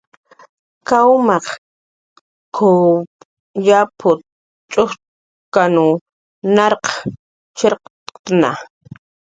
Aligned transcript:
"Kawmaq 0.87 1.45
kup 2.55 3.09
kayup"" 3.65 3.99
ch'ujchk""aw 4.69 5.75
narq 6.55 6.83
chirkatkipna" 7.57 8.49